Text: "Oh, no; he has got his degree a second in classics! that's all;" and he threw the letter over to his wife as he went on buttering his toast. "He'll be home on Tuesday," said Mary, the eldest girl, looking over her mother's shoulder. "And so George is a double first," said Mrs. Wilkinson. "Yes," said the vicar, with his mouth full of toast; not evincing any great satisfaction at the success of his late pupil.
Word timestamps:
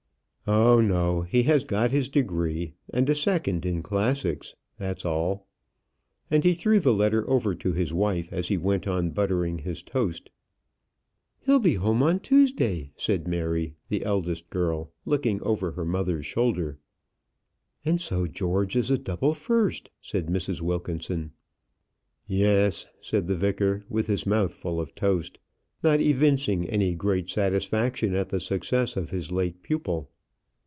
"Oh, 0.47 0.81
no; 0.81 1.21
he 1.21 1.43
has 1.43 1.63
got 1.63 1.91
his 1.91 2.09
degree 2.09 2.73
a 2.89 3.15
second 3.15 3.65
in 3.65 3.81
classics! 3.81 4.53
that's 4.77 5.05
all;" 5.05 5.47
and 6.29 6.43
he 6.43 6.53
threw 6.53 6.79
the 6.81 6.93
letter 6.93 7.29
over 7.29 7.55
to 7.55 7.71
his 7.71 7.93
wife 7.93 8.33
as 8.33 8.49
he 8.49 8.57
went 8.57 8.85
on 8.85 9.11
buttering 9.11 9.59
his 9.59 9.81
toast. 9.81 10.29
"He'll 11.39 11.59
be 11.61 11.75
home 11.75 12.03
on 12.03 12.19
Tuesday," 12.19 12.91
said 12.97 13.29
Mary, 13.29 13.75
the 13.87 14.03
eldest 14.03 14.49
girl, 14.49 14.91
looking 15.05 15.41
over 15.43 15.71
her 15.71 15.85
mother's 15.85 16.25
shoulder. 16.25 16.79
"And 17.85 18.01
so 18.01 18.25
George 18.27 18.75
is 18.75 18.91
a 18.91 18.97
double 18.97 19.33
first," 19.33 19.89
said 20.01 20.25
Mrs. 20.25 20.59
Wilkinson. 20.59 21.31
"Yes," 22.27 22.87
said 22.99 23.27
the 23.27 23.37
vicar, 23.37 23.85
with 23.87 24.07
his 24.07 24.25
mouth 24.25 24.53
full 24.53 24.81
of 24.81 24.95
toast; 24.95 25.39
not 25.81 26.01
evincing 26.01 26.67
any 26.69 26.93
great 26.93 27.29
satisfaction 27.29 28.13
at 28.15 28.27
the 28.27 28.41
success 28.41 28.97
of 28.97 29.11
his 29.11 29.31
late 29.31 29.61
pupil. 29.63 30.09